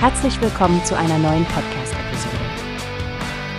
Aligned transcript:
Herzlich 0.00 0.40
willkommen 0.40 0.84
zu 0.84 0.96
einer 0.96 1.18
neuen 1.18 1.44
Podcast-Episode. 1.46 2.36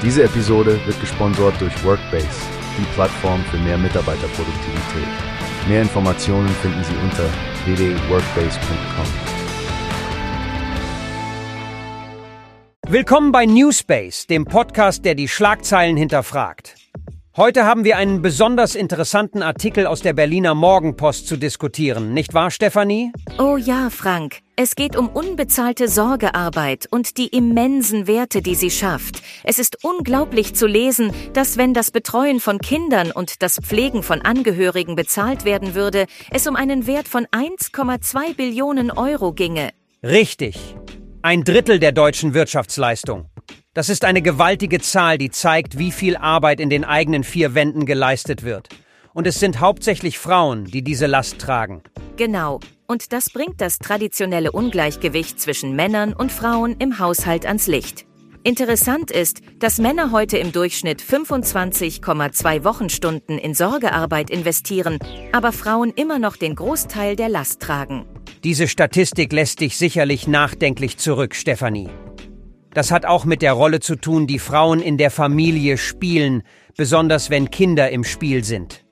Diese 0.01 0.23
Episode 0.23 0.79
wird 0.85 0.97
gesponsert 1.01 1.59
durch 1.59 1.83
Workbase, 1.83 2.29
die 2.77 2.85
Plattform 2.93 3.43
für 3.51 3.57
mehr 3.57 3.77
Mitarbeiterproduktivität. 3.77 5.07
Mehr 5.67 5.81
Informationen 5.81 6.47
finden 6.47 6.81
Sie 6.85 6.95
unter 7.03 7.25
www.workbase.com. 7.65 9.05
Willkommen 12.87 13.33
bei 13.33 13.45
Newspace, 13.45 14.25
dem 14.25 14.45
Podcast, 14.45 15.03
der 15.03 15.15
die 15.15 15.27
Schlagzeilen 15.27 15.97
hinterfragt. 15.97 16.75
Heute 17.39 17.63
haben 17.63 17.85
wir 17.85 17.95
einen 17.95 18.21
besonders 18.21 18.75
interessanten 18.75 19.43
Artikel 19.43 19.87
aus 19.87 20.01
der 20.01 20.11
Berliner 20.11 20.55
Morgenpost 20.55 21.25
zu 21.25 21.37
diskutieren, 21.37 22.13
nicht 22.13 22.33
wahr, 22.33 22.51
Stefanie? 22.51 23.13
Oh 23.37 23.55
ja, 23.55 23.89
Frank. 23.89 24.39
Es 24.57 24.75
geht 24.75 24.97
um 24.97 25.07
unbezahlte 25.07 25.87
Sorgearbeit 25.87 26.87
und 26.91 27.17
die 27.17 27.27
immensen 27.27 28.07
Werte, 28.07 28.41
die 28.41 28.55
sie 28.55 28.69
schafft. 28.69 29.21
Es 29.45 29.57
ist 29.57 29.85
unglaublich 29.85 30.53
zu 30.53 30.67
lesen, 30.67 31.13
dass 31.31 31.55
wenn 31.55 31.73
das 31.73 31.91
Betreuen 31.91 32.41
von 32.41 32.59
Kindern 32.59 33.09
und 33.09 33.41
das 33.41 33.57
Pflegen 33.61 34.03
von 34.03 34.21
Angehörigen 34.21 34.97
bezahlt 34.97 35.45
werden 35.45 35.75
würde, 35.75 36.07
es 36.31 36.45
um 36.45 36.57
einen 36.57 36.87
Wert 36.87 37.07
von 37.07 37.25
1,2 37.27 38.35
Billionen 38.35 38.91
Euro 38.91 39.31
ginge. 39.31 39.69
Richtig. 40.03 40.75
Ein 41.21 41.45
Drittel 41.45 41.79
der 41.79 41.93
deutschen 41.93 42.33
Wirtschaftsleistung. 42.33 43.29
Das 43.79 43.87
ist 43.87 44.03
eine 44.03 44.21
gewaltige 44.21 44.81
Zahl, 44.81 45.17
die 45.17 45.29
zeigt, 45.29 45.77
wie 45.77 45.93
viel 45.93 46.17
Arbeit 46.17 46.59
in 46.59 46.69
den 46.69 46.83
eigenen 46.83 47.23
vier 47.23 47.55
Wänden 47.55 47.85
geleistet 47.85 48.43
wird. 48.43 48.67
Und 49.13 49.25
es 49.25 49.39
sind 49.39 49.61
hauptsächlich 49.61 50.19
Frauen, 50.19 50.65
die 50.65 50.81
diese 50.81 51.05
Last 51.05 51.39
tragen. 51.39 51.81
Genau. 52.17 52.59
Und 52.87 53.13
das 53.13 53.29
bringt 53.29 53.61
das 53.61 53.79
traditionelle 53.79 54.51
Ungleichgewicht 54.51 55.39
zwischen 55.39 55.77
Männern 55.77 56.11
und 56.11 56.29
Frauen 56.29 56.75
im 56.79 56.99
Haushalt 56.99 57.45
ans 57.45 57.67
Licht. 57.67 58.05
Interessant 58.43 59.11
ist, 59.11 59.39
dass 59.59 59.77
Männer 59.77 60.11
heute 60.11 60.37
im 60.37 60.51
Durchschnitt 60.51 61.01
25,2 61.01 62.65
Wochenstunden 62.65 63.37
in 63.37 63.53
Sorgearbeit 63.53 64.29
investieren, 64.29 64.99
aber 65.31 65.53
Frauen 65.53 65.93
immer 65.95 66.19
noch 66.19 66.35
den 66.35 66.55
Großteil 66.55 67.15
der 67.15 67.29
Last 67.29 67.61
tragen. 67.61 68.05
Diese 68.43 68.67
Statistik 68.67 69.31
lässt 69.31 69.61
dich 69.61 69.77
sicherlich 69.77 70.27
nachdenklich 70.27 70.97
zurück, 70.97 71.33
Stefanie. 71.33 71.89
Das 72.79 72.91
hat 72.91 73.05
auch 73.05 73.25
mit 73.25 73.41
der 73.41 73.51
Rolle 73.51 73.81
zu 73.81 73.97
tun, 73.97 74.25
die 74.25 74.39
Frauen 74.39 74.79
in 74.79 74.97
der 74.97 75.11
Familie 75.11 75.77
spielen, 75.77 76.43
besonders 76.77 77.29
wenn 77.29 77.51
Kinder 77.51 77.89
im 77.89 78.05
Spiel 78.05 78.45
sind. 78.45 78.85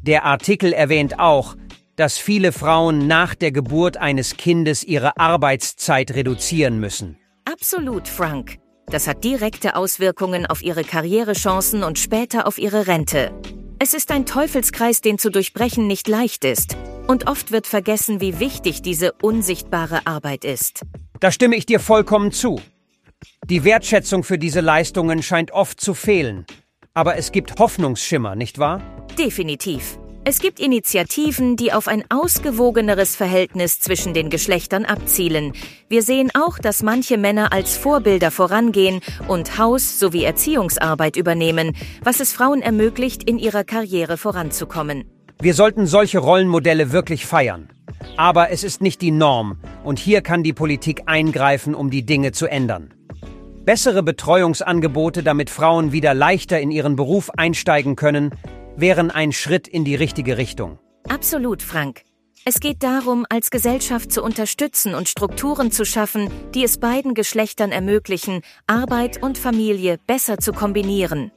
Der 0.00 0.24
Artikel 0.24 0.72
erwähnt 0.72 1.18
auch, 1.18 1.56
dass 1.96 2.16
viele 2.16 2.52
Frauen 2.52 3.08
nach 3.08 3.34
der 3.34 3.50
Geburt 3.50 3.96
eines 3.96 4.36
Kindes 4.36 4.84
ihre 4.84 5.18
Arbeitszeit 5.18 6.14
reduzieren 6.14 6.78
müssen. 6.78 7.18
Absolut, 7.44 8.06
Frank. 8.06 8.58
Das 8.86 9.08
hat 9.08 9.24
direkte 9.24 9.74
Auswirkungen 9.74 10.46
auf 10.46 10.62
ihre 10.62 10.84
Karrierechancen 10.84 11.82
und 11.82 11.98
später 11.98 12.46
auf 12.46 12.56
ihre 12.56 12.86
Rente. 12.86 13.32
Es 13.80 13.94
ist 13.94 14.12
ein 14.12 14.26
Teufelskreis, 14.26 15.00
den 15.00 15.18
zu 15.18 15.32
durchbrechen 15.32 15.88
nicht 15.88 16.06
leicht 16.06 16.44
ist. 16.44 16.76
Und 17.08 17.26
oft 17.26 17.50
wird 17.50 17.66
vergessen, 17.66 18.20
wie 18.20 18.38
wichtig 18.38 18.80
diese 18.80 19.10
unsichtbare 19.20 20.06
Arbeit 20.06 20.44
ist. 20.44 20.82
Da 21.18 21.32
stimme 21.32 21.56
ich 21.56 21.66
dir 21.66 21.80
vollkommen 21.80 22.30
zu. 22.30 22.60
Die 23.50 23.64
Wertschätzung 23.64 24.24
für 24.24 24.36
diese 24.36 24.60
Leistungen 24.60 25.22
scheint 25.22 25.52
oft 25.52 25.80
zu 25.80 25.94
fehlen. 25.94 26.44
Aber 26.92 27.16
es 27.16 27.32
gibt 27.32 27.58
Hoffnungsschimmer, 27.58 28.36
nicht 28.36 28.58
wahr? 28.58 28.82
Definitiv. 29.18 29.98
Es 30.24 30.40
gibt 30.40 30.60
Initiativen, 30.60 31.56
die 31.56 31.72
auf 31.72 31.88
ein 31.88 32.04
ausgewogeneres 32.10 33.16
Verhältnis 33.16 33.80
zwischen 33.80 34.12
den 34.12 34.28
Geschlechtern 34.28 34.84
abzielen. 34.84 35.54
Wir 35.88 36.02
sehen 36.02 36.30
auch, 36.34 36.58
dass 36.58 36.82
manche 36.82 37.16
Männer 37.16 37.50
als 37.50 37.78
Vorbilder 37.78 38.30
vorangehen 38.30 39.00
und 39.28 39.56
Haus- 39.56 39.98
sowie 39.98 40.24
Erziehungsarbeit 40.24 41.16
übernehmen, 41.16 41.74
was 42.04 42.20
es 42.20 42.34
Frauen 42.34 42.60
ermöglicht, 42.60 43.22
in 43.22 43.38
ihrer 43.38 43.64
Karriere 43.64 44.18
voranzukommen. 44.18 45.10
Wir 45.40 45.54
sollten 45.54 45.86
solche 45.86 46.18
Rollenmodelle 46.18 46.92
wirklich 46.92 47.24
feiern. 47.24 47.70
Aber 48.18 48.50
es 48.50 48.62
ist 48.62 48.82
nicht 48.82 49.00
die 49.00 49.10
Norm, 49.10 49.56
und 49.84 49.98
hier 49.98 50.20
kann 50.20 50.42
die 50.42 50.52
Politik 50.52 51.04
eingreifen, 51.06 51.74
um 51.74 51.88
die 51.88 52.04
Dinge 52.04 52.32
zu 52.32 52.46
ändern. 52.46 52.92
Bessere 53.68 54.02
Betreuungsangebote, 54.02 55.22
damit 55.22 55.50
Frauen 55.50 55.92
wieder 55.92 56.14
leichter 56.14 56.58
in 56.58 56.70
ihren 56.70 56.96
Beruf 56.96 57.28
einsteigen 57.36 57.96
können, 57.96 58.30
wären 58.76 59.10
ein 59.10 59.30
Schritt 59.30 59.68
in 59.68 59.84
die 59.84 59.94
richtige 59.94 60.38
Richtung. 60.38 60.78
Absolut, 61.06 61.60
Frank. 61.60 62.00
Es 62.46 62.60
geht 62.60 62.82
darum, 62.82 63.26
als 63.28 63.50
Gesellschaft 63.50 64.10
zu 64.10 64.22
unterstützen 64.22 64.94
und 64.94 65.06
Strukturen 65.06 65.70
zu 65.70 65.84
schaffen, 65.84 66.30
die 66.54 66.64
es 66.64 66.78
beiden 66.78 67.12
Geschlechtern 67.12 67.70
ermöglichen, 67.70 68.40
Arbeit 68.66 69.22
und 69.22 69.36
Familie 69.36 69.98
besser 70.06 70.38
zu 70.38 70.52
kombinieren. 70.52 71.30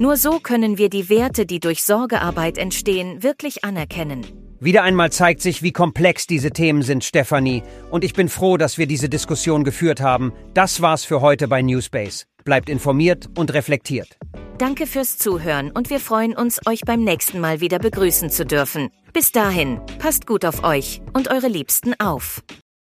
Nur 0.00 0.16
so 0.16 0.40
können 0.40 0.78
wir 0.78 0.90
die 0.90 1.08
Werte, 1.08 1.46
die 1.46 1.60
durch 1.60 1.84
Sorgearbeit 1.84 2.58
entstehen, 2.58 3.22
wirklich 3.22 3.62
anerkennen. 3.62 4.26
Wieder 4.66 4.82
einmal 4.82 5.12
zeigt 5.12 5.42
sich, 5.42 5.62
wie 5.62 5.70
komplex 5.70 6.26
diese 6.26 6.50
Themen 6.50 6.82
sind, 6.82 7.04
Stefanie. 7.04 7.62
Und 7.92 8.02
ich 8.02 8.14
bin 8.14 8.28
froh, 8.28 8.56
dass 8.56 8.78
wir 8.78 8.88
diese 8.88 9.08
Diskussion 9.08 9.62
geführt 9.62 10.00
haben. 10.00 10.32
Das 10.54 10.82
war's 10.82 11.04
für 11.04 11.20
heute 11.20 11.46
bei 11.46 11.62
Newspace. 11.62 12.26
Bleibt 12.44 12.68
informiert 12.68 13.28
und 13.36 13.54
reflektiert. 13.54 14.18
Danke 14.58 14.88
fürs 14.88 15.18
Zuhören 15.18 15.70
und 15.70 15.88
wir 15.88 16.00
freuen 16.00 16.36
uns, 16.36 16.58
euch 16.66 16.80
beim 16.80 17.04
nächsten 17.04 17.38
Mal 17.38 17.60
wieder 17.60 17.78
begrüßen 17.78 18.28
zu 18.28 18.44
dürfen. 18.44 18.88
Bis 19.12 19.30
dahin, 19.30 19.80
passt 20.00 20.26
gut 20.26 20.44
auf 20.44 20.64
euch 20.64 21.00
und 21.12 21.30
eure 21.30 21.46
Liebsten 21.46 21.94
auf. 22.00 22.42